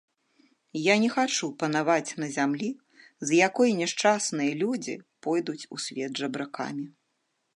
Я 0.83 0.93
не 1.01 1.09
хачу 1.15 1.49
панаваць 1.63 2.15
на 2.23 2.29
зямлі, 2.37 2.69
з 3.31 3.37
якой 3.47 3.77
няшчасныя 3.81 4.57
людзі 4.61 4.95
пойдуць 5.27 5.67
у 5.77 5.83
свет 5.87 6.11
жабракамі. 6.25 6.87